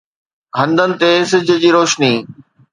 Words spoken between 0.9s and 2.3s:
تي سج جي روشني